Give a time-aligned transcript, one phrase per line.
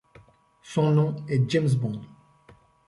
[0.63, 2.01] Son nom est James Bond.